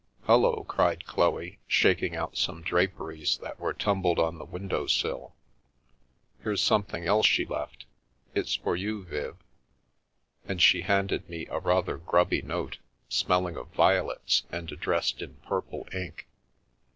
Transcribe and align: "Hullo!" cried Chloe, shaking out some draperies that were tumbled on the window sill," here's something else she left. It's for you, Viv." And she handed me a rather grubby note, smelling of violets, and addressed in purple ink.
"Hullo!" 0.25 0.63
cried 0.67 1.05
Chloe, 1.05 1.59
shaking 1.67 2.15
out 2.15 2.35
some 2.35 2.63
draperies 2.63 3.37
that 3.37 3.59
were 3.59 3.71
tumbled 3.71 4.17
on 4.17 4.39
the 4.39 4.45
window 4.45 4.87
sill," 4.87 5.35
here's 6.41 6.59
something 6.59 7.05
else 7.05 7.27
she 7.27 7.45
left. 7.45 7.85
It's 8.33 8.55
for 8.55 8.75
you, 8.75 9.03
Viv." 9.05 9.37
And 10.47 10.59
she 10.59 10.81
handed 10.81 11.29
me 11.29 11.45
a 11.51 11.59
rather 11.59 11.97
grubby 11.99 12.41
note, 12.41 12.79
smelling 13.09 13.55
of 13.55 13.67
violets, 13.73 14.41
and 14.51 14.71
addressed 14.71 15.21
in 15.21 15.35
purple 15.47 15.87
ink. 15.93 16.27